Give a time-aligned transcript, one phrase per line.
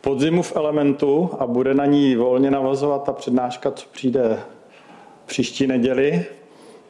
[0.00, 4.40] podzimu v elementu a bude na ní volně navazovat ta přednáška, co přijde
[5.26, 6.26] příští neděli.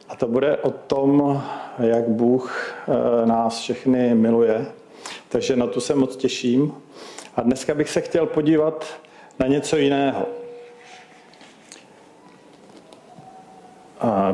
[0.09, 1.41] A to bude o tom,
[1.79, 4.65] jak Bůh eh, nás všechny miluje.
[5.29, 6.73] Takže na tu se moc těším.
[7.35, 8.85] A dneska bych se chtěl podívat
[9.39, 10.25] na něco jiného.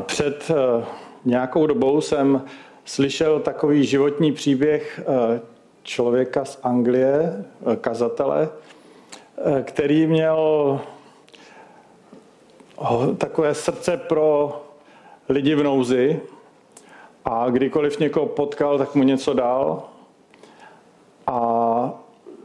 [0.00, 0.84] Před eh,
[1.24, 2.44] nějakou dobou jsem
[2.84, 5.40] slyšel takový životní příběh eh,
[5.82, 7.44] člověka z Anglie,
[7.80, 8.48] kazatele,
[9.62, 10.80] který měl
[13.18, 14.60] takové srdce pro
[15.28, 16.20] lidi v nouzi
[17.24, 19.82] a kdykoliv někoho potkal, tak mu něco dal.
[21.26, 21.90] A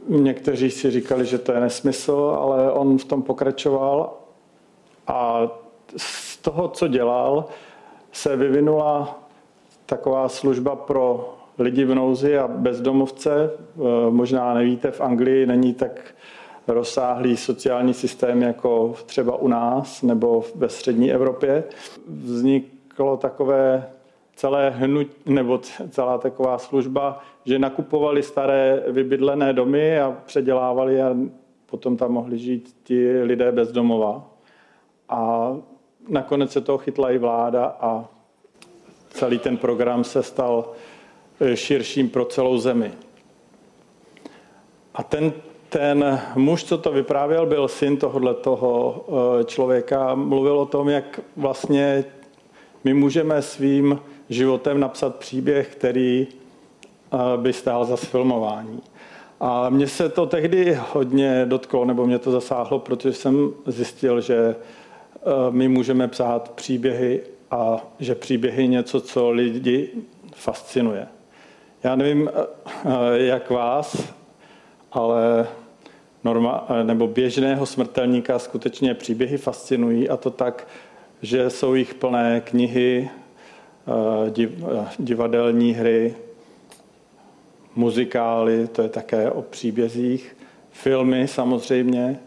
[0.08, 4.12] někteří si říkali, že to je nesmysl, ale on v tom pokračoval
[5.06, 5.40] a
[5.96, 7.44] z toho, co dělal,
[8.12, 9.18] se vyvinula
[9.86, 13.50] taková služba pro lidi v nouzi a bezdomovce.
[14.10, 16.14] Možná nevíte, v Anglii není tak
[16.66, 21.64] rozsáhlý sociální systém jako třeba u nás nebo ve střední Evropě.
[22.08, 23.90] Vzniklo takové
[24.36, 31.16] celé hnut, nebo celá taková služba, že nakupovali staré vybydlené domy a předělávali a
[31.66, 34.30] potom tam mohli žít ti lidé bez domova.
[35.08, 35.52] A
[36.08, 38.04] nakonec se toho chytla i vláda a
[39.10, 40.72] celý ten program se stal
[41.54, 42.92] širším pro celou zemi.
[44.94, 45.32] A ten
[45.78, 49.04] ten muž, co to vyprávěl, byl syn tohohle toho
[49.40, 50.14] eh, člověka.
[50.14, 52.04] Mluvil o tom, jak vlastně
[52.84, 58.82] my můžeme svým životem napsat příběh, který eh, by stál za sfilmování.
[59.40, 64.36] A mně se to tehdy hodně dotklo, nebo mě to zasáhlo, protože jsem zjistil, že
[64.46, 65.20] eh,
[65.50, 67.20] my můžeme psát příběhy
[67.50, 69.90] a že příběhy je něco, co lidi
[70.34, 71.06] fascinuje.
[71.82, 72.30] Já nevím,
[73.14, 74.14] jak vás,
[74.92, 75.46] ale
[76.24, 80.66] norma, nebo běžného smrtelníka skutečně příběhy fascinují a to tak,
[81.22, 83.10] že jsou jich plné knihy,
[84.28, 86.14] eh, eh, divadelní hry,
[87.76, 90.36] muzikály, to je také o příbězích,
[90.70, 92.18] filmy samozřejmě.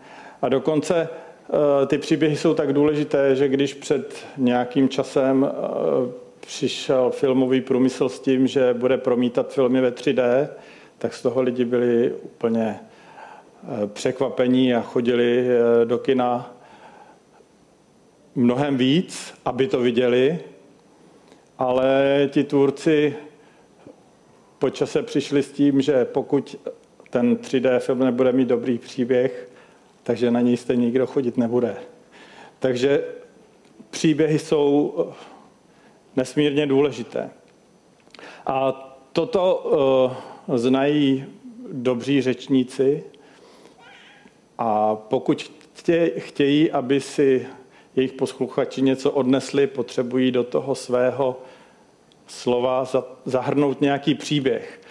[0.41, 5.51] A dokonce eh, ty příběhy jsou tak důležité, že když před nějakým časem
[6.39, 10.49] přišel filmový průmysl s tím, že bude promítat filmy ve 3D,
[10.97, 12.86] tak z toho lidi byli úplně Eh,
[13.87, 16.57] překvapení a chodili eh, do kina
[18.35, 20.39] mnohem víc, aby to viděli,
[21.57, 23.15] ale ti tvůrci
[24.59, 26.55] po čase přišli s tím, že pokud
[27.09, 29.49] ten 3D film nebude mít dobrý příběh,
[30.03, 31.75] takže na něj stejně nikdo chodit nebude.
[32.59, 33.03] Takže
[33.89, 35.13] příběhy jsou eh,
[36.15, 37.29] nesmírně důležité.
[38.45, 39.55] A toto
[40.49, 41.25] uh, znají
[41.71, 43.03] dobří řečníci,
[44.57, 45.51] a pokud
[46.17, 47.47] chtějí, aby si
[47.95, 51.41] jejich posluchači něco odnesli, potřebují do toho svého
[52.27, 52.85] slova
[53.25, 54.81] zahrnout nějaký příběh.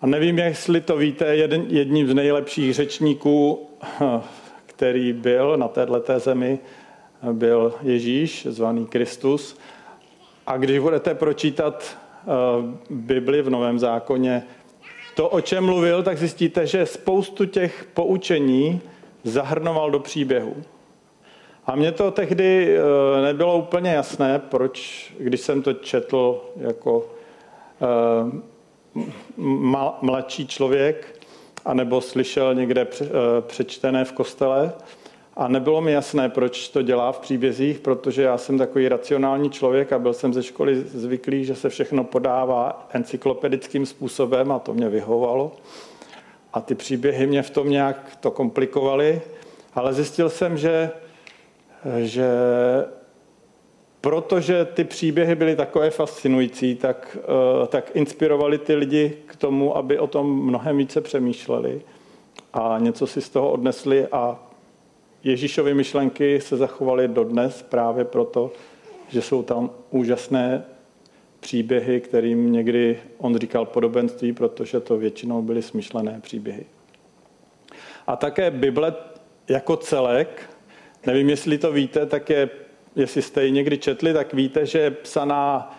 [0.00, 3.68] A nevím, jestli to víte, jeden, jedním z nejlepších řečníků,
[4.66, 6.58] který byl na této zemi,
[7.32, 9.58] byl Ježíš, zvaný Kristus.
[10.46, 12.26] A když budete pročítat eh,
[12.90, 14.42] Bibli v Novém zákoně,
[15.20, 18.80] to, o čem mluvil, tak zjistíte, že spoustu těch poučení
[19.24, 20.56] zahrnoval do příběhu.
[21.66, 27.06] A mně to tehdy eh, nebylo úplně jasné, proč, když jsem to četl jako
[27.82, 28.40] eh,
[30.02, 31.20] mladší člověk,
[31.64, 33.06] anebo slyšel někde eh,
[33.40, 34.72] přečtené v kostele,
[35.36, 39.92] a nebylo mi jasné, proč to dělá v příbězích, protože já jsem takový racionální člověk
[39.92, 44.88] a byl jsem ze školy zvyklý, že se všechno podává encyklopedickým způsobem a to mě
[44.88, 45.52] vyhovalo.
[46.52, 49.22] A ty příběhy mě v tom nějak to komplikovaly,
[49.74, 50.90] ale zjistil jsem, že,
[51.98, 52.28] že
[54.00, 59.98] protože ty příběhy byly takové fascinující, tak, eh, tak inspirovali ty lidi k tomu, aby
[59.98, 61.82] o tom mnohem více přemýšleli
[62.52, 64.49] a něco si z toho odnesli a
[65.24, 68.52] Ježíšovy myšlenky se zachovaly dodnes právě proto,
[69.08, 70.64] že jsou tam úžasné
[71.40, 76.66] příběhy, kterým někdy on říkal podobenství, protože to většinou byly smyšlené příběhy.
[78.06, 78.94] A také Bible
[79.48, 80.50] jako celek,
[81.06, 82.50] nevím, jestli to víte, tak je,
[82.96, 85.76] jestli jste ji někdy četli, tak víte, že je psaná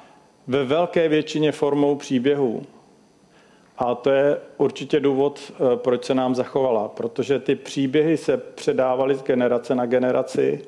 [0.47, 2.63] ve velké většině formou příběhů.
[3.81, 9.15] A to je určitě důvod, eh, proč se nám zachovala, protože ty příběhy se předávaly
[9.15, 10.61] z generace na generaci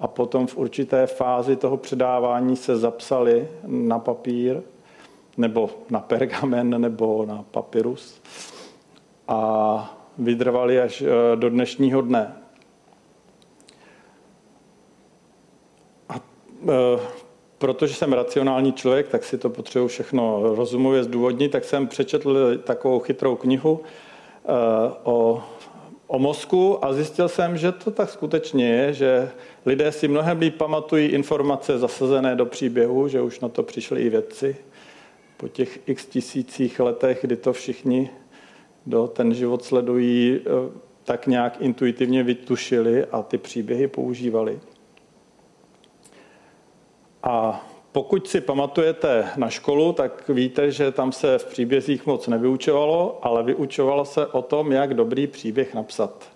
[0.00, 4.60] a potom v určité fázi toho předávání se zapsaly na papír
[5.36, 8.20] nebo na pergamen nebo na papyrus
[9.28, 12.36] a vydrvali až eh, do dnešního dne.
[16.08, 16.98] A, e,
[17.58, 22.98] protože jsem racionální člověk, tak si to potřebuji všechno rozumově zdůvodnit, tak jsem přečetl takovou
[22.98, 24.52] chytrou knihu e,
[25.02, 25.42] o,
[26.06, 29.30] o mozku a zjistil jsem, že to tak skutečně je, že
[29.66, 34.08] lidé si mnohem líp pamatují informace zasazené do příběhu, že už na to přišli i
[34.08, 34.56] vědci
[35.36, 38.10] po těch x tisících letech, kdy to všichni
[38.86, 44.60] do ten život sledují, eh, tak nějak intuitivně vytušili a ty příběhy používali.
[47.22, 53.18] A pokud si pamatujete na školu, tak víte, že tam se v příbězích moc nevyučovalo,
[53.22, 56.28] ale vyučovalo se o tom, jak dobrý příběh napsat.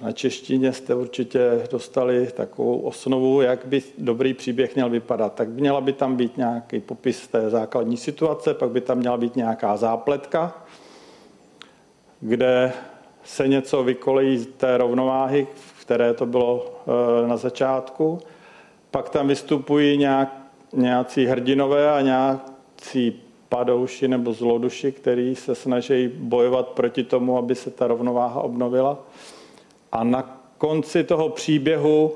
[0.00, 5.34] Na češtině jste určitě dostali takovou osnovu, jak by dobrý příběh měl vypadat.
[5.34, 9.36] Tak měla by tam být nějaký popis té základní situace, pak by tam měla být
[9.36, 10.64] nějaká zápletka,
[12.20, 12.72] kde
[13.24, 18.18] se něco vykolejí z té rovnováhy, v které to bylo eh, na začátku.
[18.96, 20.36] Pak tam vystupují nějak,
[20.72, 27.70] nějací hrdinové a nějací padouši nebo zloduši, který se snaží bojovat proti tomu, aby se
[27.70, 28.98] ta rovnováha obnovila.
[29.92, 32.12] A na konci toho příběhu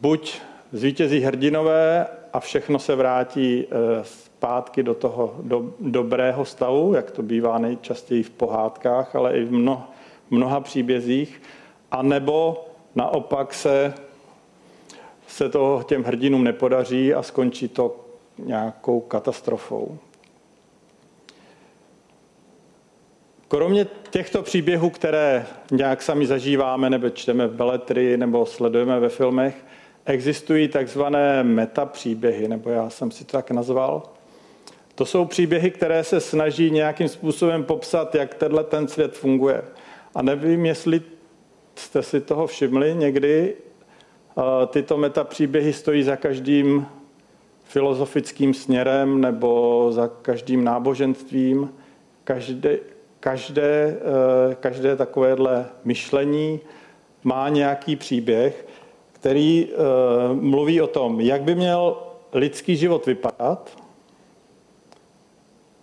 [0.00, 0.40] buď
[0.72, 7.22] zvítězí hrdinové a všechno se vrátí eh, zpátky do toho do, dobrého stavu, jak to
[7.22, 9.88] bývá nejčastěji v pohádkách, ale i v mno,
[10.30, 11.42] mnoha příbězích,
[11.90, 12.64] a nebo
[12.94, 13.94] naopak se,
[15.28, 18.04] se to těm hrdinům nepodaří a skončí to
[18.38, 19.98] nějakou katastrofou.
[23.48, 29.64] Kromě těchto příběhů, které nějak sami zažíváme, nebo čteme v beletry, nebo sledujeme ve filmech,
[30.04, 34.02] existují takzvané metapříběhy, nebo já jsem si to tak nazval.
[34.94, 39.62] To jsou příběhy, které se snaží nějakým způsobem popsat, jak tenhle ten svět funguje.
[40.14, 41.02] A nevím, jestli
[41.74, 43.54] jste si toho všimli někdy,
[44.66, 46.86] tyto metapříběhy stojí za každým
[47.64, 51.74] filozofickým směrem nebo za každým náboženstvím.
[52.24, 52.78] Každé,
[53.20, 53.96] každé,
[54.50, 56.60] eh, každé takovéhle myšlení
[57.24, 58.66] má nějaký příběh,
[59.12, 59.76] který eh,
[60.34, 61.96] mluví o tom, jak by měl
[62.32, 63.78] lidský život vypadat,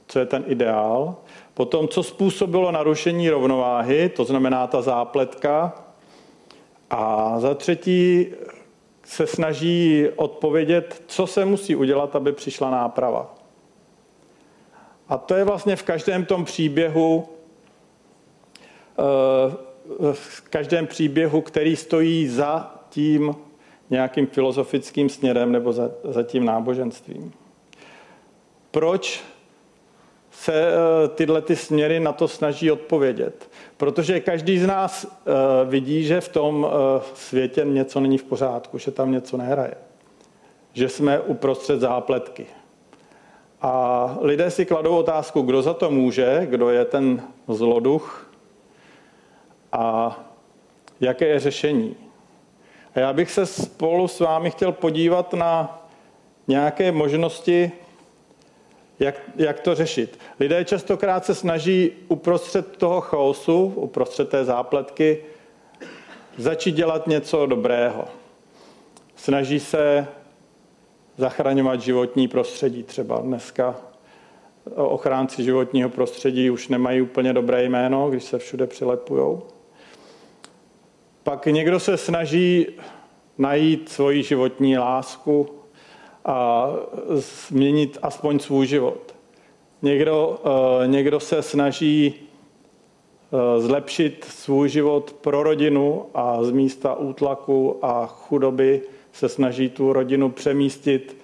[0.07, 1.15] co je ten ideál,
[1.53, 5.84] potom, co způsobilo narušení rovnováhy, to znamená ta zápletka,
[6.89, 8.27] a za třetí
[9.03, 13.35] se snaží odpovědět, co se musí udělat, aby přišla náprava.
[15.09, 17.27] A to je vlastně v každém tom příběhu,
[18.99, 23.35] eh, v každém příběhu, který stojí za tím
[23.89, 27.33] nějakým filozofickým směrem nebo za, za tím náboženstvím.
[28.71, 29.23] Proč
[30.45, 33.49] se eh, tyhle ty směry na to snaží odpovědět?
[33.77, 35.31] Protože každý z nás eh,
[35.65, 36.67] vidí, že v tom
[37.13, 39.73] světě něco není v pořádku, že tam něco nehraje.
[40.73, 42.45] Že jsme uprostřed zápletky.
[43.61, 48.31] A lidé si kladou otázku, kdo za to může, kdo je ten zloduch
[49.71, 50.19] a
[51.01, 51.95] jaké je řešení.
[52.95, 55.81] A já bych se spolu s vámi chtěl podívat na
[56.47, 57.71] nějaké možnosti,
[58.99, 60.19] jak, jak to řešit.
[60.39, 65.23] Lidé častokrát se snaží uprostřed toho chaosu, uprostřed té zápletky,
[66.37, 68.05] začít dělat něco dobrého.
[69.15, 70.07] Snaží se
[71.17, 72.83] zachraňovat životní prostředí.
[72.83, 73.75] Třeba dneska
[74.75, 79.43] ochránci životního prostředí už nemají úplně dobré jméno, když se všude přilepujou.
[81.23, 82.67] Pak někdo se snaží
[83.37, 85.49] najít svoji životní lásku
[86.25, 86.69] a
[87.09, 89.15] změnit aspoň svůj život.
[89.81, 90.41] Někdo,
[90.83, 92.13] eh, někdo se snaží
[93.33, 98.81] eh, zlepšit svůj život pro rodinu a z místa útlaku a chudoby
[99.13, 101.17] se snaží tu rodinu přemístit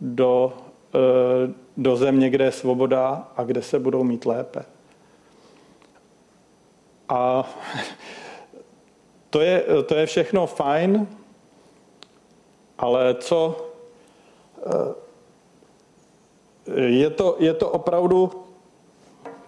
[0.00, 0.52] do,
[0.94, 4.64] eh, do země, kde je svoboda a kde se budou mít lépe.
[7.08, 7.48] A
[9.30, 11.08] to je, to je všechno fajn,
[12.78, 13.67] ale co
[16.76, 18.30] je to, je to opravdu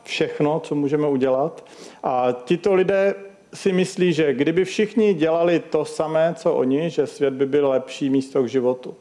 [0.03, 1.65] všechno, co můžeme udělat.
[2.03, 3.15] A tito lidé
[3.55, 8.11] si myslí, že kdyby všichni dělali to samé, co oni, že svět by byl lepší
[8.11, 8.95] místo k životu.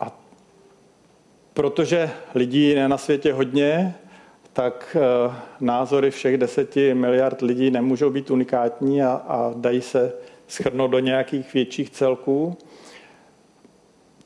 [0.00, 0.18] A
[1.54, 3.94] protože lidí je na světě hodně,
[4.52, 10.12] tak eh, názory všech deseti miliard lidí nemůžou být unikátní a, a dají se
[10.48, 12.58] schrnout do nějakých větších celků.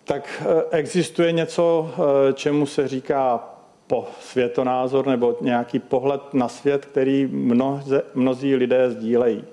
[0.05, 3.49] Tak eh, existuje něco, eh, čemu se říká
[3.87, 9.45] po světonázor nebo nějaký pohled na svět, který mnoze, mnozí lidé sdílejí.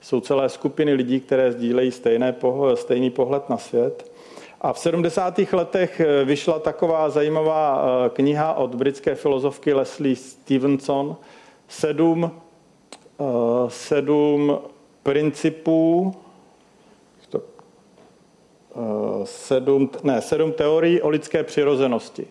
[0.00, 4.12] Jsou celé skupiny lidí, které sdílejí stejné pohled, stejný pohled na svět.
[4.60, 5.38] A v 70.
[5.52, 11.16] letech eh, vyšla taková zajímavá kniha od britské filozofky Leslie Stevenson,
[11.68, 12.30] sedm,
[13.68, 14.58] sedm
[15.02, 16.14] principů,
[19.24, 22.26] sedm, ne, sedm teorií o lidské přirozenosti.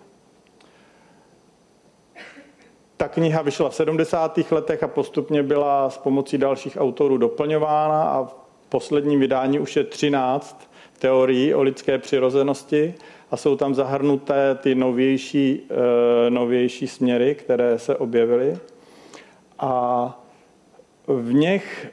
[2.98, 4.40] Ta kniha vyšla v 70.
[4.52, 8.36] letech a postupně byla s pomocí dalších autorů doplňována a v
[8.70, 12.94] posledním vydání už je 13 teorií o lidské přirozenosti
[13.32, 18.58] a jsou tam zahrnuté ty novější, eh, novější směry, které se objevily.
[19.60, 20.24] A
[21.08, 21.88] v nich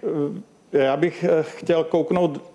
[0.72, 2.50] eh, já bych eh, chtěl kouknout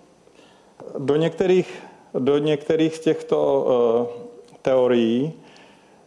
[0.98, 1.82] do některých,
[2.18, 3.66] do některých z těchto
[4.62, 5.32] teorií,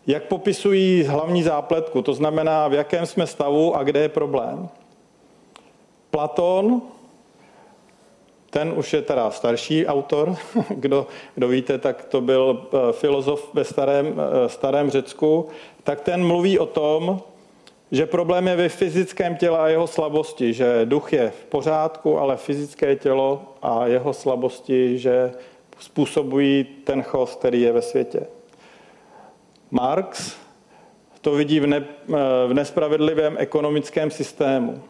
[0.08, 4.70] jak popisují hlavní zápletku, to znamená, v jakém jsme stavu a kde je problém.
[6.12, 6.82] Platon,
[8.50, 10.36] ten už je teda starší autor,
[10.70, 15.48] kdo, kdo víte, tak to byl eh, filozof ve starém, eh, starém Řecku,
[15.84, 17.22] tak ten mluví o tom,
[17.92, 22.38] že problém je ve fyzickém těle a jeho slabosti, že duch je v pořádku, ale
[22.38, 25.32] fyzické tělo a jeho slabosti, že
[25.80, 28.28] způsobují ten chos, který je ve světě.
[29.72, 30.38] Marx
[31.22, 31.86] to vidí v, ne,
[32.48, 34.82] v nespravedlivém ekonomickém systému.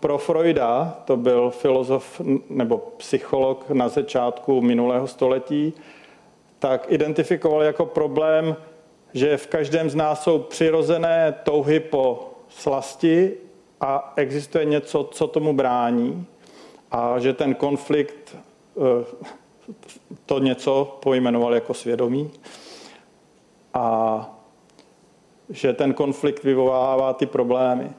[0.00, 5.72] Pro Freuda, to byl filozof nebo psycholog na začátku minulého století,
[6.58, 8.56] tak identifikoval jako problém,
[9.14, 13.32] že v každém z nás jsou přirozené touhy po slasti
[13.80, 16.26] a existuje něco, co tomu brání
[16.90, 19.32] a že ten konflikt eh,
[20.26, 22.30] to něco pojmenoval jako svědomí
[23.74, 24.28] a
[25.48, 27.90] že ten konflikt vyvolává ty problémy.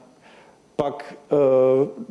[0.76, 1.14] Pak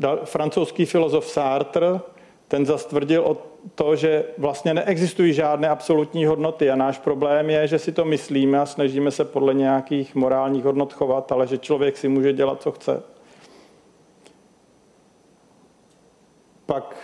[0.01, 2.00] e, francouzský filozof Sartre,
[2.48, 3.38] ten zastvrdil o
[3.75, 8.60] to, že vlastně neexistují žádné absolutní hodnoty a náš problém je, že si to myslíme
[8.60, 12.72] a snažíme se podle nějakých morálních hodnot chovat, ale že člověk si může dělat, co
[12.72, 13.03] chce.
[16.65, 16.96] Pak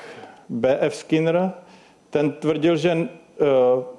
[0.49, 0.95] B.F.
[0.95, 1.51] Skinner,
[2.09, 3.07] ten tvrdil, že e,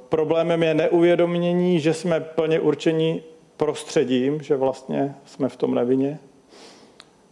[0.08, 3.22] problémem je neuvědomění, že jsme plně určení
[3.56, 6.18] prostředím, že vlastně jsme v tom nevině.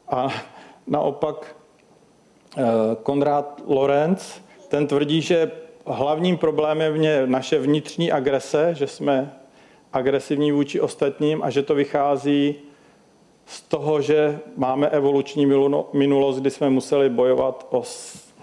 [0.08, 0.28] A
[0.86, 1.56] naopak
[2.56, 2.62] eh,
[3.02, 5.50] Konrad Lorenz, ten tvrdí, že
[5.86, 9.32] hlavním problémem je naše vnitřní agrese, že jsme
[9.92, 12.54] agresivní vůči ostatním a že to vychází
[13.46, 15.46] z toho, že máme evoluční
[15.92, 17.82] minulost, kdy jsme museli bojovat o,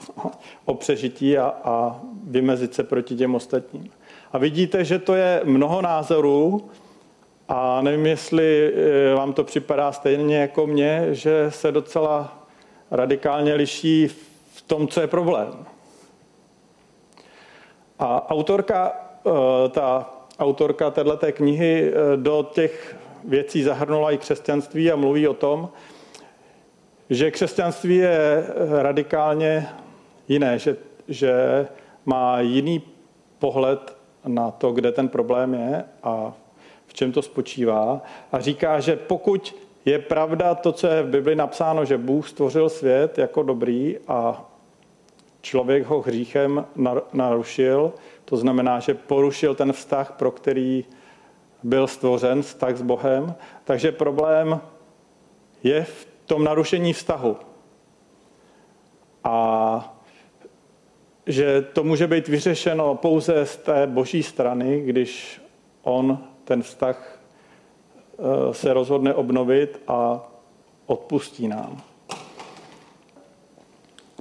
[0.66, 3.90] o přežití a, a vymezit se proti těm ostatním.
[4.32, 6.70] A vidíte, že to je mnoho názorů
[7.48, 12.48] a nevím, jestli eh, vám to připadá stejně jako mně, že se docela
[12.92, 14.08] radikálně liší
[14.54, 15.66] v tom, co je problém.
[18.00, 18.92] A autorka,
[19.26, 25.34] eh, ta autorka této knihy eh, do těch věcí zahrnula i křesťanství a mluví o
[25.34, 25.70] tom,
[27.10, 28.48] že křesťanství je
[28.82, 29.68] radikálně
[30.28, 31.34] jiné, že, že
[32.06, 32.82] má jiný
[33.40, 33.98] pohled
[34.28, 36.34] na to, kde ten problém je a
[36.88, 38.02] v čem to spočívá.
[38.32, 42.70] A říká, že pokud je pravda to, co je v Bibli napsáno, že Bůh stvořil
[42.70, 44.46] svět jako dobrý a
[45.46, 46.66] člověk ho hříchem
[47.14, 47.94] narušil,
[48.26, 50.86] to znamená, že porušil ten vztah, pro který
[51.64, 54.62] byl stvořen, vztah s Bohem, takže problém
[55.64, 57.38] je v tom narušení vztahu.
[59.24, 59.98] A
[61.26, 65.42] že to může být vyřešeno pouze z té boží strany, když
[65.84, 67.20] on ten vztah
[68.18, 70.22] eh, se rozhodne obnovit a
[70.86, 71.95] odpustí nám.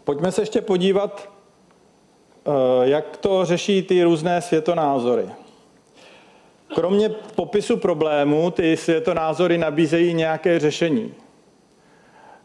[0.04, 1.28] Pojďme se ještě podívat,
[2.46, 2.50] eh,
[2.88, 5.26] jak to řeší ty různé světonázory.
[6.74, 11.14] Kromě popisu problému, ty světonázory nabízejí nějaké řešení.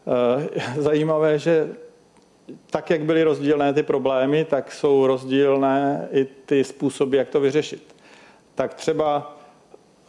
[0.06, 1.68] Eh, zajímavé, že
[2.70, 7.96] tak, jak byly rozdílné ty problémy, tak jsou rozdílné i ty způsoby, jak to vyřešit.
[8.54, 9.36] Tak třeba,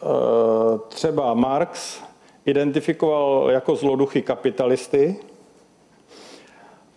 [0.02, 2.02] eh, třeba Marx
[2.46, 5.16] identifikoval jako zloduchy kapitalisty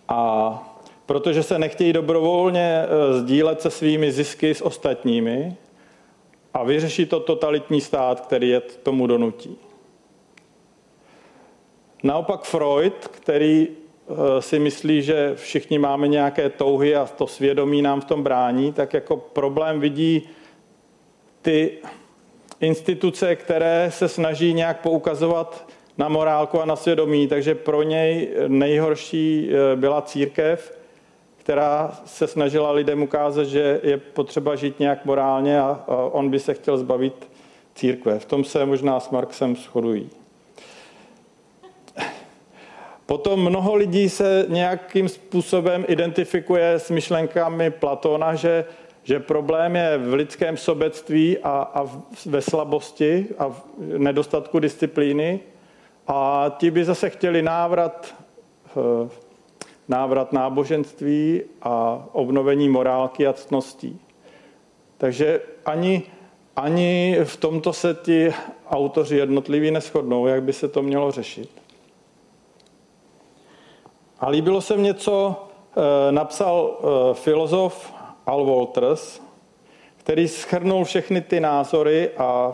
[0.07, 5.55] a protože se nechtějí dobrovolně eh, sdílet se svými zisky s ostatními
[6.53, 9.57] a vyřeší to totalitní stát, který je tomu donutí.
[12.03, 18.01] Naopak Freud, který eh, si myslí, že všichni máme nějaké touhy a to svědomí nám
[18.01, 20.29] v tom brání, tak jako problém vidí
[21.41, 21.77] ty
[22.59, 29.49] instituce, které se snaží nějak poukazovat na morálku a na svědomí, takže pro něj nejhorší
[29.49, 30.77] eh, byla církev,
[31.37, 36.53] která se snažila lidem ukázat, že je potřeba žít nějak morálně a on by se
[36.53, 37.27] chtěl zbavit
[37.75, 38.19] církve.
[38.19, 40.09] V tom se možná s Marxem shodují.
[43.05, 48.65] Potom mnoho lidí se nějakým způsobem identifikuje s myšlenkami Platona, že,
[49.03, 51.85] že problém je v lidském sobectví a, a
[52.25, 53.63] ve slabosti a v
[53.97, 55.39] nedostatku disciplíny.
[56.07, 58.15] A ti by zase chtěli návrat,
[58.77, 59.09] eh,
[59.87, 64.01] návrat náboženství a obnovení morálky a ctností.
[64.97, 66.03] Takže ani,
[66.55, 68.33] ani v tomto se ti
[68.69, 71.49] autoři jednotliví neschodnou, jak by se to mělo řešit.
[74.19, 75.35] A líbilo se mně, co
[75.77, 77.93] eh, napsal eh, filozof
[78.25, 79.21] Al Walters,
[79.97, 82.53] který schrnul všechny ty názory a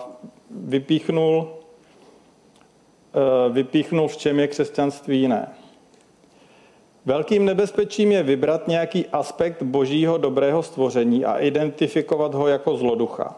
[0.50, 1.61] vypíchnul,
[3.50, 5.48] vypíchnul, v čem je křesťanství jiné.
[7.06, 13.36] Velkým nebezpečím je vybrat nějaký aspekt božího dobrého stvoření a identifikovat ho jako zloducha.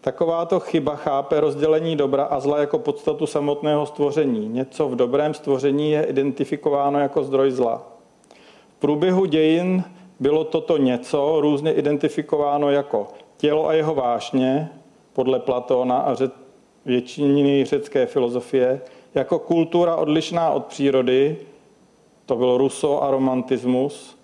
[0.00, 4.48] Takováto chyba chápe rozdělení dobra a zla jako podstatu samotného stvoření.
[4.48, 7.82] Něco v dobrém stvoření je identifikováno jako zdroj zla.
[8.76, 9.84] V průběhu dějin
[10.20, 14.68] bylo toto něco různě identifikováno jako tělo a jeho vášně,
[15.12, 16.32] podle Platóna a řet,
[16.84, 18.80] většiny řecké filozofie,
[19.16, 21.36] jako kultura odlišná od přírody,
[22.26, 24.18] to byl Rousseau a romantismus,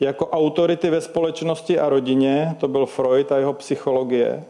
[0.00, 4.44] jako autority ve společnosti a rodině, to byl Freud a jeho psychologie,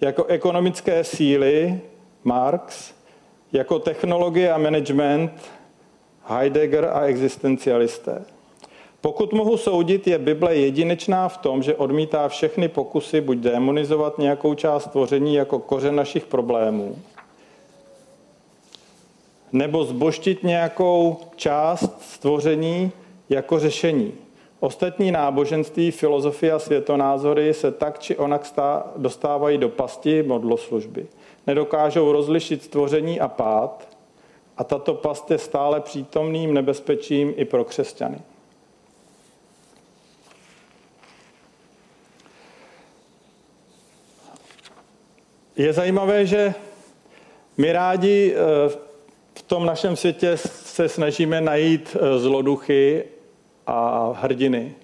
[0.00, 1.80] jako ekonomické síly
[2.24, 2.94] Marx,
[3.52, 5.32] jako technologie a management
[6.24, 8.24] Heidegger a existencialisté.
[9.00, 14.54] Pokud mohu soudit, je Bible jedinečná v tom, že odmítá všechny pokusy buď demonizovat nějakou
[14.54, 16.96] část tvoření jako kořen našich problémů,
[19.52, 22.92] nebo zboštit nějakou část stvoření
[23.28, 24.14] jako řešení.
[24.60, 28.54] Ostatní náboženství, filozofie a světonázory se tak či onak
[28.96, 31.06] dostávají do pasti modloslužby.
[31.46, 33.88] Nedokážou rozlišit stvoření a pád
[34.56, 38.18] a tato past je stále přítomným nebezpečím i pro křesťany.
[45.56, 46.54] Je zajímavé, že
[47.56, 48.87] my rádi eh,
[49.48, 53.04] tom našem světě se snažíme najít eh, zloduchy
[53.66, 54.74] a hrdiny.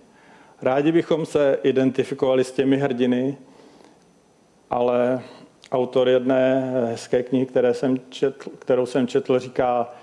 [0.62, 3.36] Rádi bychom se identifikovali s těmi hrdiny,
[4.70, 5.22] ale
[5.72, 9.94] autor jedné hezké knihy, které jsem četl, kterou jsem četl, říká,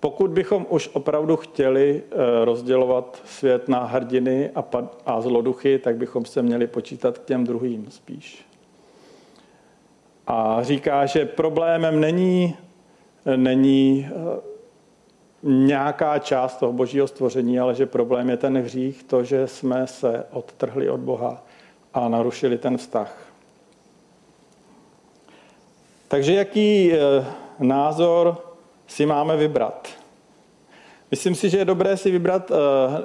[0.00, 4.64] pokud bychom už opravdu chtěli eh, rozdělovat svět na hrdiny a,
[5.06, 8.46] a zloduchy, tak bychom se měli počítat k těm druhým spíš.
[10.26, 12.56] A říká, že problémem není,
[13.36, 14.40] není eh,
[15.42, 20.24] nějaká část toho božího stvoření, ale že problém je ten hřích, to, že jsme se
[20.30, 21.42] odtrhli od Boha
[21.94, 23.18] a narušili ten vztah.
[26.08, 26.98] Takže jaký eh,
[27.58, 28.36] názor
[28.86, 29.88] si máme vybrat?
[31.10, 32.54] Myslím si, že je dobré si vybrat eh,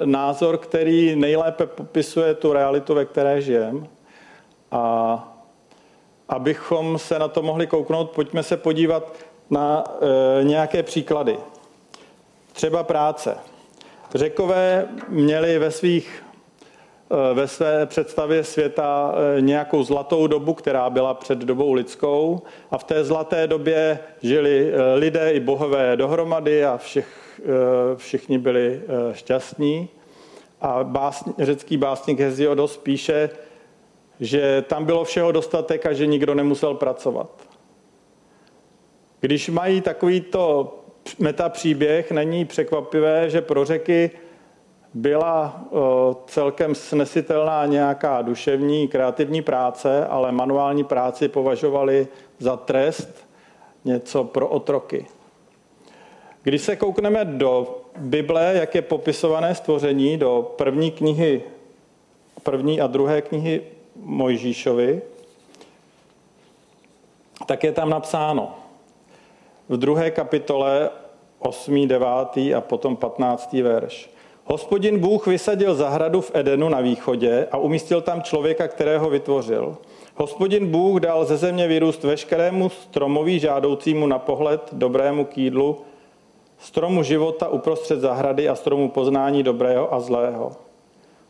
[0.06, 3.86] názor, který nejlépe popisuje tu realitu, ve které žijeme.
[4.70, 5.26] A
[6.28, 9.12] abychom se na to mohli kouknout, pojďme se podívat
[9.50, 9.84] na
[10.40, 11.38] e, nějaké příklady.
[12.52, 13.36] Třeba práce.
[14.14, 16.24] Řekové měli ve svých
[17.30, 22.78] e, ve své představě světa e, nějakou zlatou dobu, která byla před dobou lidskou a
[22.78, 27.40] v té zlaté době žili lidé i bohové dohromady a všech,
[27.96, 28.82] všichni byli
[29.12, 29.88] šťastní.
[30.60, 33.30] A básn, řecký básník Heziodos píše,
[34.20, 37.49] že tam bylo všeho dostatek a že nikdo nemusel pracovat.
[39.20, 40.74] Když mají takovýto
[41.18, 44.10] metapříběh, není překvapivé, že pro řeky
[44.94, 45.64] byla
[46.26, 53.26] celkem snesitelná nějaká duševní, kreativní práce, ale manuální práci považovali za trest,
[53.84, 55.06] něco pro otroky.
[56.42, 61.42] Když se koukneme do Bible, jak je popisované stvoření, do první knihy,
[62.42, 63.62] první a druhé knihy
[63.96, 65.02] Mojžíšovi,
[67.46, 68.59] tak je tam napsáno.
[69.70, 70.90] V druhé kapitole
[71.38, 72.06] 8., 9.
[72.56, 73.52] a potom 15.
[73.52, 74.10] verš.
[74.44, 79.76] Hospodin Bůh vysadil zahradu v Edenu na východě a umístil tam člověka, kterého vytvořil.
[80.16, 85.78] Hospodin Bůh dal ze země vyrůst veškerému stromoví žádoucímu na pohled dobrému kýdlu,
[86.58, 90.52] stromu života uprostřed zahrady a stromu poznání dobrého a zlého.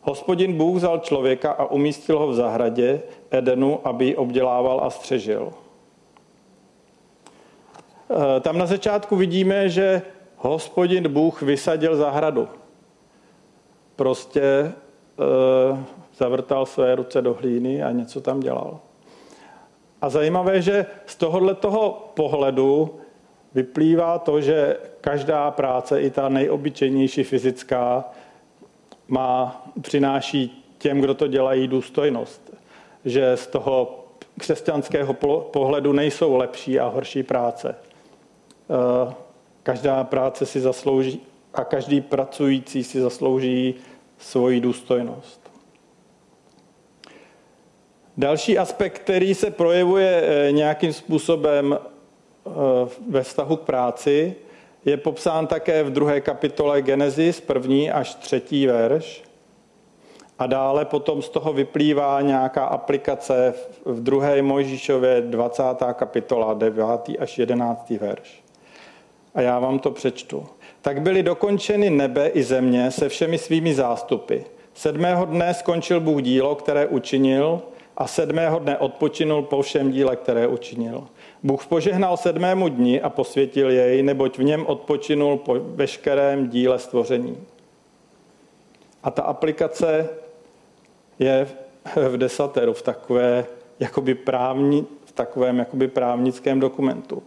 [0.01, 3.01] Hospodin Bůh vzal člověka a umístil ho v zahradě
[3.31, 5.53] Edenu, aby ji obdělával a střežil.
[8.11, 10.01] E, tam na začátku vidíme, že
[10.37, 12.47] hospodin Bůh vysadil zahradu.
[13.95, 14.71] Prostě e,
[16.17, 18.79] zavrtal své ruce do hlíny a něco tam dělal.
[20.01, 22.99] A zajímavé, že z tohohle toho pohledu
[23.53, 28.05] vyplývá to, že každá práce, i ta nejobyčejnější fyzická,
[29.07, 32.53] má, přináší těm, kdo to dělají, důstojnost.
[33.05, 34.05] Že z toho
[34.39, 35.13] křesťanského
[35.51, 37.75] pohledu nejsou lepší a horší práce.
[38.71, 39.13] Eh,
[39.63, 41.21] každá práce si zaslouží
[41.53, 43.75] a každý pracující si zaslouží
[44.17, 45.51] svoji důstojnost.
[48.17, 52.49] Další aspekt, který se projevuje eh, nějakým způsobem eh,
[53.09, 54.35] ve vztahu k práci,
[54.85, 59.23] je popsán také v druhé kapitole Genesis, první až třetí verš.
[60.39, 63.53] A dále potom z toho vyplývá nějaká aplikace
[63.85, 65.63] v druhé Mojžíšově 20.
[65.93, 66.85] kapitola, 9.
[67.19, 67.89] až 11.
[67.89, 68.40] verš.
[69.35, 70.45] A já vám to přečtu.
[70.81, 74.37] Tak byly dokončeny nebe i země se všemi svými zástupy.
[74.73, 77.61] Sedmého dne skončil Bůh dílo, které učinil
[77.97, 81.07] a sedmého dne odpočinul po všem díle, které učinil.
[81.43, 87.37] Bůh požehnal sedmému dni a posvětil jej, neboť v něm odpočinul po veškerém díle stvoření.
[89.03, 90.09] A ta aplikace
[91.19, 91.47] je
[92.09, 93.45] v desateru, v, takové,
[93.79, 97.23] jakoby právní, v takovém jakoby právnickém dokumentu.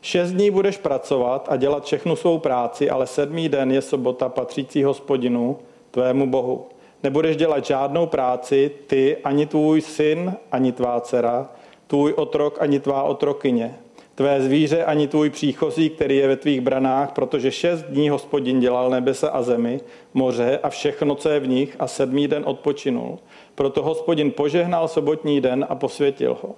[0.00, 4.82] Šest dní budeš pracovat a dělat všechnu svou práci, ale sedmý den je sobota patřící
[4.82, 5.58] hospodinu,
[5.90, 6.66] tvému Bohu.
[7.02, 11.48] Nebudeš dělat žádnou práci, ty, ani tvůj syn, ani tvá dcera,
[11.86, 13.78] tvůj otrok, ani tvá otrokyně,
[14.14, 18.90] tvé zvíře, ani tvůj příchozí, který je ve tvých branách, protože šest dní hospodin dělal
[18.90, 19.80] nebese a zemi,
[20.14, 23.18] moře a všechno, co je v nich, a sedmý den odpočinul.
[23.54, 26.54] Proto hospodin požehnal sobotní den a posvětil ho.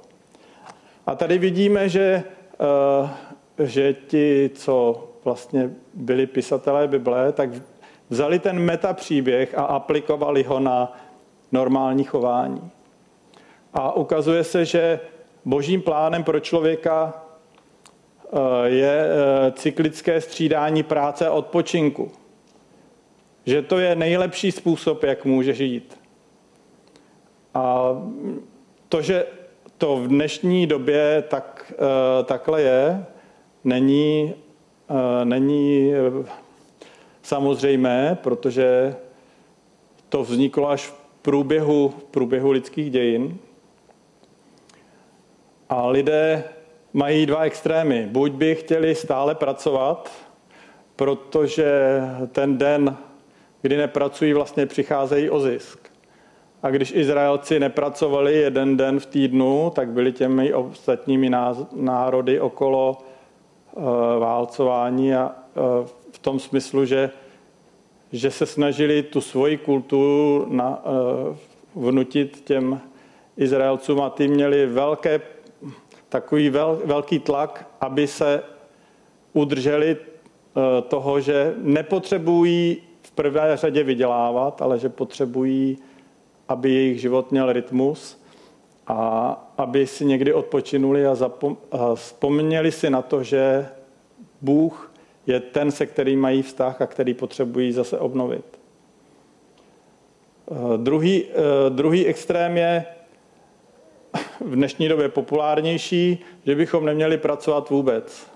[1.07, 2.23] A tady vidíme, že,
[3.65, 7.51] že ti, co vlastně byli pisatelé Bible, tak
[8.11, 10.93] vzali ten metapříběh a aplikovali ho na
[11.53, 12.71] normální chování.
[13.75, 15.01] A ukazuje se, že
[15.45, 22.13] božím plánem pro člověka eh, je eh, cyklické střídání práce a odpočinku.
[23.47, 26.01] Že to je nejlepší způsob, jak může žít.
[27.55, 27.97] A
[28.89, 29.27] to, že
[29.81, 33.05] to v dnešní době tak, eh, takhle je,
[33.65, 34.35] není,
[35.25, 35.93] není
[37.23, 38.97] samozřejmé, protože
[40.09, 43.39] to vzniklo až v průběhu, v průběhu lidských dějin.
[45.69, 46.45] A lidé
[46.93, 48.07] mají dva extrémy.
[48.11, 50.11] Buď by chtěli stále pracovat,
[50.97, 52.01] protože
[52.33, 52.97] ten den,
[53.63, 55.90] kdy nepracují, vlastně přicházejí o zisk.
[56.63, 61.31] A když Izraelci nepracovali jeden den v týdnu, tak byli těmi ostatními
[61.73, 63.81] národy okolo eh,
[64.19, 65.61] válcování a eh,
[66.13, 67.11] v tom smyslu, že,
[68.13, 71.37] že se snažili tu svoji kulturu na, eh,
[71.75, 72.81] vnutit těm
[73.37, 75.21] Izraelcům a ty měli velké
[76.09, 78.43] takový vel, velký tlak, aby se
[79.33, 79.97] udrželi
[80.89, 85.79] toho, že nepotřebují v prvé řadě vydělávat, ale že potřebují,
[86.51, 88.23] aby jejich život měl rytmus
[88.87, 93.69] a aby si někdy odpočinuli a, zapom- a vzpomněli si na to, že
[94.41, 94.93] Bůh
[95.27, 98.45] je ten, se kterým mají vztah a který potřebují zase obnovit.
[100.51, 102.85] Eh, druhý, eh, druhý extrém je,
[104.41, 108.27] v dnešní době populárnější, že bychom neměli pracovat vůbec.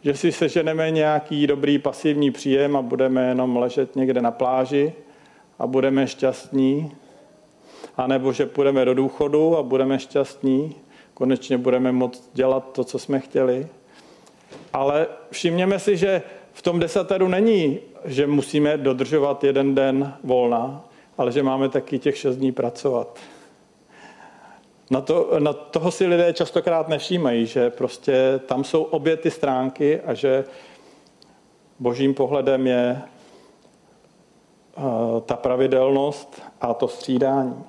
[0.00, 4.92] Že si seženeme nějaký dobrý pasivní příjem a budeme jenom ležet někde na pláži
[5.58, 6.92] a budeme šťastní.
[7.96, 10.74] A nebo že půjdeme do důchodu a budeme šťastní.
[11.14, 13.66] Konečně budeme moct dělat to, co jsme chtěli.
[14.72, 20.84] Ale všimněme si, že v tom desateru není, že musíme dodržovat jeden den volna,
[21.18, 23.18] ale že máme taky těch šest dní pracovat.
[24.90, 30.00] Na, to, na toho si lidé častokrát nevšímají, že prostě tam jsou obě ty stránky
[30.00, 30.44] a že
[31.78, 33.02] božím pohledem je
[34.76, 37.64] uh, ta pravidelnost a to střídání.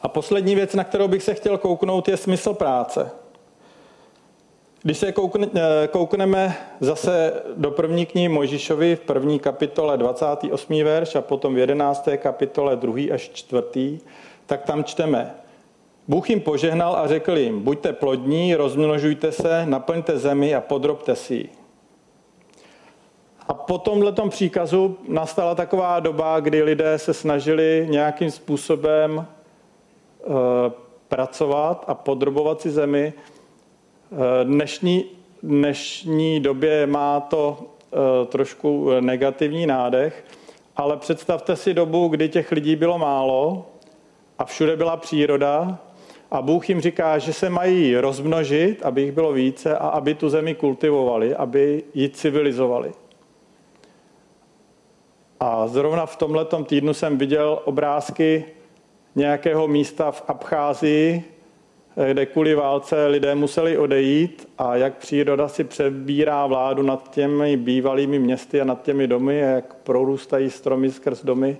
[0.00, 3.10] A poslední věc, na kterou bych se chtěl kouknout, je smysl práce.
[4.82, 10.84] Když se eh, koukneme zase do první knihy Mojžišovi v první kapitole 28.
[10.84, 12.08] verš a potom v 11.
[12.16, 13.14] kapitole 2.
[13.14, 13.98] až 4.
[14.46, 15.34] tak tam čteme.
[16.08, 21.34] Bůh jim požehnal a řekl jim, buďte plodní, rozmnožujte se, naplňte zemi a podrobte si
[21.34, 21.48] ji.
[23.48, 29.26] A po tomhle příkazu nastala taková doba, kdy lidé se snažili nějakým způsobem
[31.08, 33.12] pracovat a podrobovat si zemi.
[33.12, 35.04] E, dnešní,
[35.42, 40.24] dnešní době má to e, trošku negativní nádech,
[40.76, 43.66] ale představte si dobu, kdy těch lidí bylo málo
[44.38, 45.78] a všude byla příroda
[46.30, 50.28] a Bůh jim říká, že se mají rozmnožit, aby jich bylo více a aby tu
[50.28, 52.92] zemi kultivovali, aby ji civilizovali.
[55.40, 58.44] A zrovna v tomto týdnu jsem viděl obrázky
[59.18, 61.24] nějakého místa v Abcházii,
[62.08, 68.18] kde kvůli válce lidé museli odejít a jak příroda si přebírá vládu nad těmi bývalými
[68.18, 71.56] městy a nad těmi domy, jak prorůstají stromy skrz domy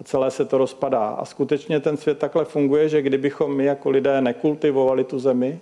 [0.00, 1.08] a celé se to rozpadá.
[1.08, 5.60] A skutečně ten svět takhle funguje, že kdybychom my jako lidé nekultivovali tu zemi,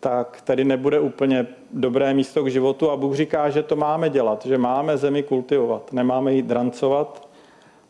[0.00, 4.46] tak tady nebude úplně dobré místo k životu a Bůh říká, že to máme dělat,
[4.46, 5.92] že máme zemi kultivovat.
[5.92, 7.28] Nemáme ji drancovat,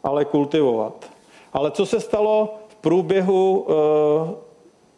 [0.02, 1.19] ale kultivovat.
[1.52, 4.34] Ale co se stalo v průběhu eh,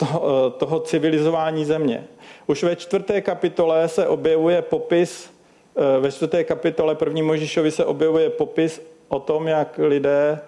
[0.03, 0.07] eh,
[0.51, 2.07] toho civilizování země?
[2.47, 5.31] Už ve čtvrté kapitole se objevuje popis,
[5.77, 10.41] eh, ve čtvrté kapitole první Možišovi se objevuje popis o tom, jak lidé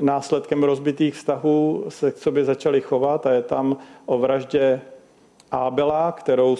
[0.00, 3.76] následkem rozbitých vztahů se k sobě začali chovat a je tam
[4.06, 4.80] o vraždě
[5.50, 6.56] Abela, kterou,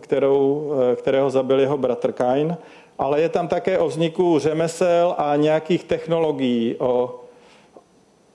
[0.00, 2.56] kterou, kterého zabil jeho bratr Kain,
[2.98, 7.20] ale je tam také o vzniku řemesel a nějakých technologií, o,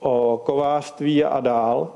[0.04, 1.88] o kovářství a dál.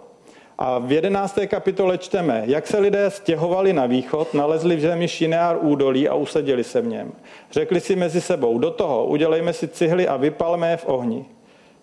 [0.58, 5.58] A v jedenácté kapitole čteme, jak se lidé stěhovali na východ, nalezli v zemi Šineár
[5.60, 7.12] údolí a usadili se v něm.
[7.50, 11.24] Řekli si mezi sebou, do toho udělejme si cihly a vypalme je v ohni.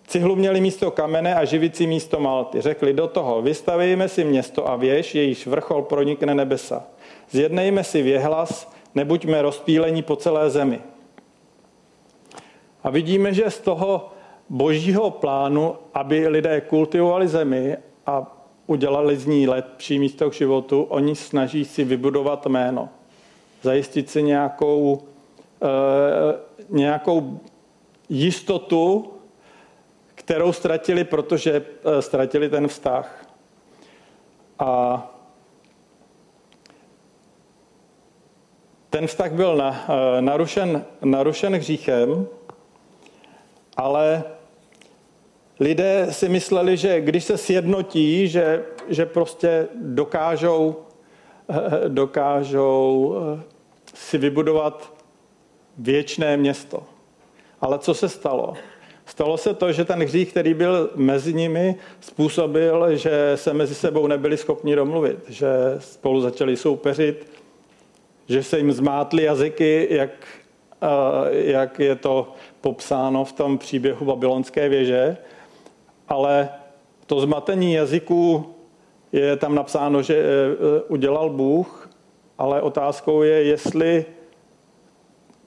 [0.06, 2.60] Cihlu měli místo kamene a živici místo malty.
[2.60, 6.84] Řekli do toho, vystavejme si město a věž, jejíž vrchol pronikne nebesa.
[7.30, 10.80] Zjednejme si věhlas, nebuďme rozpílení po celé zemi.
[12.84, 14.15] A vidíme, že z toho
[14.48, 21.16] božího plánu, aby lidé kultivovali zemi a udělali z ní lepší místo k životu, oni
[21.16, 22.88] snaží si vybudovat jméno.
[23.62, 25.02] Zajistit si nějakou,
[25.62, 25.68] e,
[26.68, 27.40] nějakou
[28.08, 29.12] jistotu
[30.26, 33.26] kterou ztratili, protože eh, ztratili ten vztah.
[34.58, 35.02] A
[38.90, 42.26] ten vztah byl na, eh, narušen, narušen hříchem,
[43.76, 44.24] ale
[45.60, 50.76] lidé si mysleli, že když se sjednotí, že, že prostě dokážou,
[51.48, 53.14] eh, dokážou
[53.94, 54.92] si vybudovat
[55.78, 56.82] věčné město.
[57.60, 58.54] Ale co se stalo?
[59.06, 64.06] Stalo se to, že ten hřích, který byl mezi nimi, způsobil, že se mezi sebou
[64.06, 67.30] nebyli schopni domluvit, že spolu začali soupeřit,
[68.28, 70.10] že se jim zmátly jazyky, jak,
[71.30, 75.16] jak je to popsáno v tom příběhu babylonské věže,
[76.08, 76.48] ale
[77.06, 78.54] to zmatení jazyků
[79.12, 81.90] je tam napsáno, že e, udělal Bůh,
[82.38, 84.04] ale otázkou je, jestli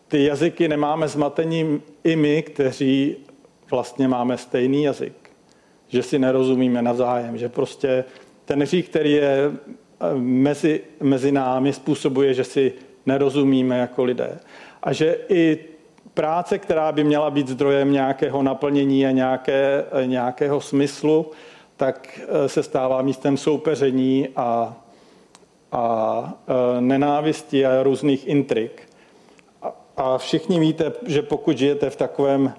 [0.08, 3.15] ty jazyky nemáme zmatení i my, kteří
[3.72, 5.30] vlastně máme stejný jazyk,
[5.88, 8.04] že si nerozumíme navzájem, že prostě
[8.45, 12.74] ten hřích, který je eh, mezi, mezi námi, způsobuje, že si
[13.06, 14.39] nerozumíme jako lidé.
[14.84, 15.60] A že i
[16.19, 21.32] práce, která by měla být zdrojem nějakého naplnění a nějaké, eh, nějakého smyslu,
[21.77, 24.75] tak eh, se stává místem soupeření a,
[25.71, 26.34] a
[26.79, 28.89] nenávisti a různých intrik.
[29.62, 32.53] A, a všichni víte, že pokud žijete v takovém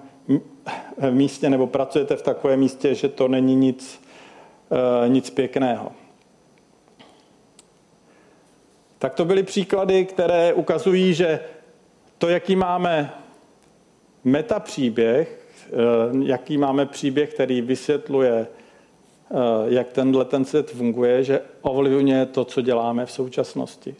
[1.09, 4.01] místě nebo pracujete v takovém místě, že to není nic,
[5.05, 5.91] eh, nic pěkného.
[8.97, 11.39] Tak to byly příklady, které ukazují, že
[12.17, 13.20] to, jaký máme
[14.23, 15.67] metapříběh, eh,
[16.23, 22.61] jaký máme příběh, který vysvětluje, eh, jak tenhle ten svět funguje, že ovlivňuje to, co
[22.61, 23.95] děláme v současnosti.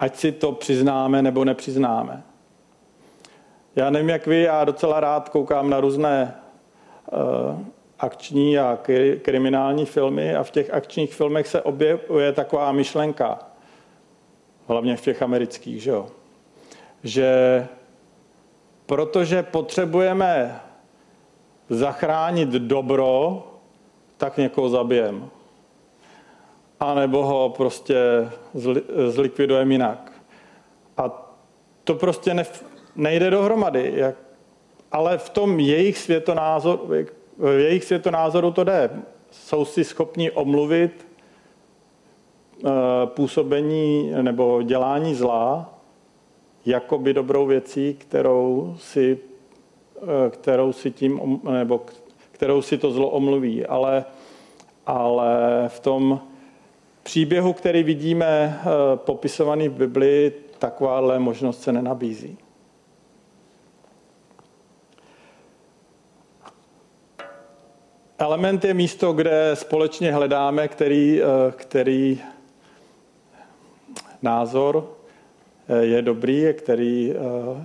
[0.00, 2.22] Ať si to přiznáme nebo nepřiznáme.
[3.76, 6.34] Já nevím, jak vy, já docela rád koukám na různé
[7.12, 7.18] uh,
[7.98, 8.78] akční a
[9.22, 13.38] kriminální filmy a v těch akčních filmech se objevuje taková myšlenka,
[14.66, 16.06] hlavně v těch amerických, že, jo?
[17.02, 17.66] že
[18.92, 20.60] protože potřebujeme
[21.68, 23.42] zachránit dobro,
[24.16, 25.30] tak někoho zabijem.
[26.80, 27.96] anebo ho prostě
[29.08, 30.12] zlikvidujeme jinak.
[30.96, 31.32] A
[31.84, 32.44] to prostě ne,
[32.96, 33.92] nejde dohromady.
[33.94, 34.14] Jak,
[34.92, 36.90] ale v tom jejich světonázoru,
[37.38, 38.90] v jejich světonázoru to jde.
[39.30, 41.06] Jsou si schopni omluvit
[42.64, 42.70] eh,
[43.06, 45.71] působení nebo dělání zla
[46.66, 49.18] jakoby dobrou věcí, kterou si,
[49.96, 51.80] eh, kterou si tím, nebo
[52.32, 53.66] kterou si to zlo omluví.
[53.66, 54.04] Ale,
[54.86, 56.20] ale v tom
[57.02, 62.38] příběhu, který vidíme eh, popisovaný v Biblii, takováhle možnost se nenabízí.
[68.18, 72.20] Element je místo, kde společně hledáme, který, eh, který
[74.22, 75.01] názor
[75.80, 77.14] je dobrý, který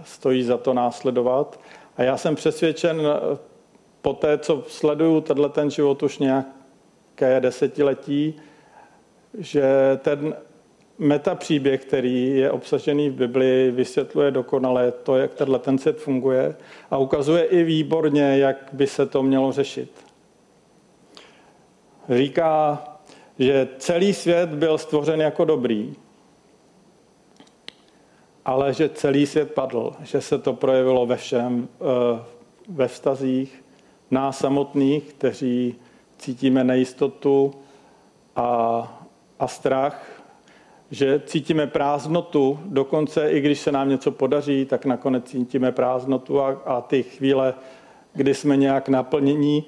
[0.04, 1.60] stojí za to následovat.
[1.98, 3.02] A já jsem přesvědčen
[4.02, 8.36] po té, co sleduju tenhle ten život už nějaké desetiletí,
[9.38, 9.64] že
[9.98, 10.36] ten
[10.98, 16.56] metapříběh, který je obsažený v Biblii, vysvětluje dokonale to, jak tenhle ten svět funguje
[16.92, 19.92] a ukazuje i výborně, jak by se to mělo řešit.
[22.10, 22.84] Říká,
[23.40, 25.94] že celý svět byl stvořen jako dobrý,
[28.48, 32.20] ale že celý svět padl, že se to projevilo ve všem, eh,
[32.70, 33.64] ve vztazích,
[34.12, 35.76] nás samotných, kteří
[36.18, 37.54] cítíme nejistotu
[38.36, 38.48] a,
[39.40, 40.24] a strach,
[40.92, 46.62] že cítíme prázdnotu, dokonce i když se nám něco podaří, tak nakonec cítíme prázdnotu a,
[46.66, 47.54] a ty chvíle,
[48.14, 49.66] kdy jsme nějak naplnění,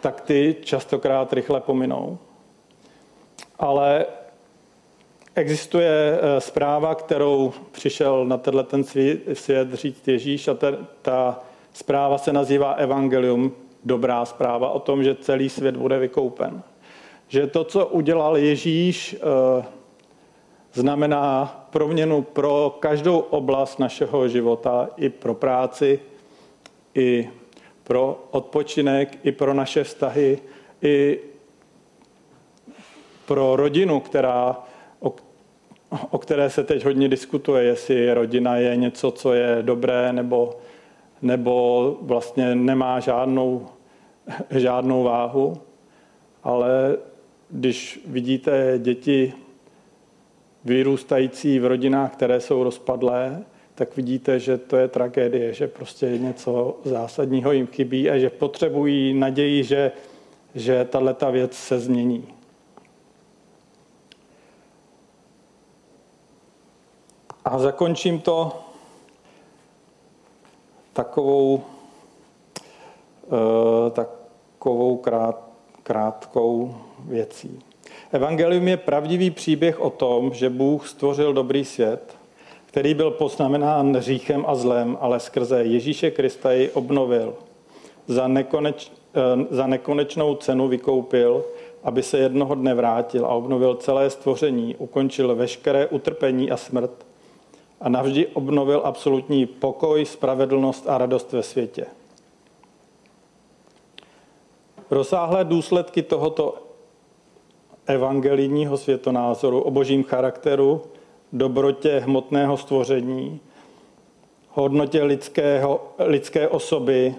[0.00, 2.18] tak ty častokrát rychle pominou.
[3.58, 4.06] Ale
[5.34, 8.84] existuje eh, zpráva, kterou přišel na tenhle ten
[9.32, 11.40] svět říct Ježíš a ta, ta
[11.72, 13.52] zpráva se nazývá Evangelium,
[13.84, 16.62] dobrá zpráva o tom, že celý svět bude vykoupen.
[17.28, 19.16] Že to, co udělal Ježíš,
[19.60, 19.64] eh,
[20.72, 26.00] znamená proměnu pro každou oblast našeho života, i pro práci,
[26.94, 27.30] i
[27.84, 30.38] pro odpočinek, i pro naše vztahy,
[30.82, 31.18] i
[33.26, 34.56] pro rodinu, která,
[36.10, 40.56] o, které se teď hodně diskutuje, jestli rodina je něco, co je dobré, nebo,
[41.22, 43.66] nebo vlastně nemá žádnou
[44.50, 45.56] žádnou váhu,
[46.42, 46.96] ale
[47.50, 49.32] když vidíte děti
[50.64, 56.80] vyrůstající v rodinách, které jsou rozpadlé, tak vidíte, že to je tragédie, že prostě něco
[56.84, 59.92] zásadního jim chybí a že potřebují naději, že,
[60.54, 62.33] že tato věc se změní.
[67.44, 68.52] A zakončím to
[70.92, 71.62] takovou
[73.24, 75.48] Eh, takovou krát,
[75.82, 77.58] krátkou věcí.
[78.12, 82.16] Evangelium je pravdivý příběh o tom, že Bůh stvořil dobrý svět,
[82.66, 87.34] který byl poznamenán říchem a zlem, ale skrze Ježíše Krista ji obnovil.
[88.06, 91.44] Za, nekoneč, eh, za nekonečnou cenu vykoupil,
[91.82, 97.06] aby se jednoho dne vrátil a obnovil celé stvoření, ukončil veškeré utrpení a smrt
[97.84, 101.86] a navždy obnovil absolutní pokoj, spravedlnost a radost ve světě.
[104.90, 106.54] Rozsáhlé důsledky tohoto
[107.86, 110.82] evangelijního světonázoru o božím charakteru,
[111.32, 113.40] dobrotě hmotného stvoření,
[114.50, 117.14] hodnotě lidského, lidské osoby,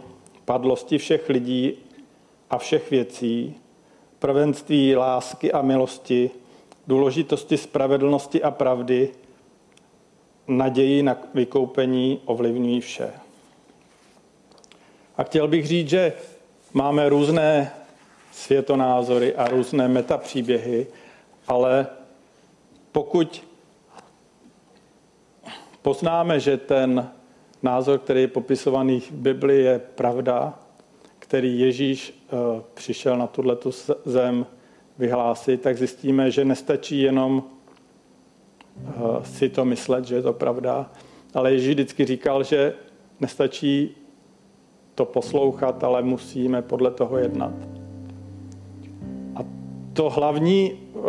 [0.45, 1.73] padlosti všech lidí
[2.49, 3.55] a všech věcí,
[4.19, 6.29] prvenství lásky a milosti,
[6.87, 9.11] důležitosti spravedlnosti a pravdy,
[10.47, 13.11] naději na vykoupení ovlivňují vše.
[15.17, 16.13] A chtěl bych říct, že
[16.75, 17.71] Máme různé
[18.31, 20.87] světonázory a různé metapříběhy,
[21.47, 21.87] ale
[22.91, 23.43] pokud
[25.81, 27.09] poznáme, že ten
[27.63, 30.59] názor, který je popisovaný v Biblii, je pravda,
[31.19, 33.71] který Ježíš eh, přišel na tuto
[34.05, 34.45] zem
[34.97, 37.43] vyhlásit, tak zjistíme, že nestačí jenom
[39.23, 40.91] si to myslet, že je to pravda,
[41.33, 42.73] ale Ježíš vždycky říkal, že
[43.19, 43.95] nestačí
[44.95, 47.53] to poslouchat, ale musíme podle toho jednat.
[49.35, 49.39] A
[49.93, 50.99] to hlavní, eh,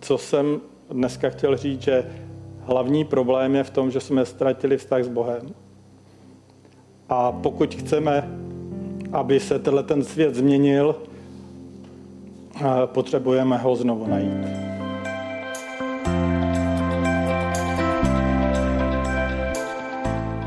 [0.00, 2.10] co jsem dneska chtěl říct, že
[2.60, 5.42] hlavní problém je v tom, že jsme ztratili vztah s Bohem.
[7.08, 8.38] A pokud chceme,
[9.12, 10.96] aby se tenhle ten svět změnil,
[12.56, 14.71] eh, potřebujeme ho znovu najít.